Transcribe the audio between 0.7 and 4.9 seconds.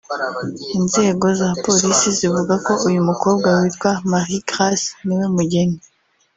Inzego za Polisi zivuga ko uyu mukobwa witwa Marie Grace